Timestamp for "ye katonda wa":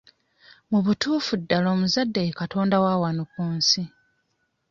2.27-2.93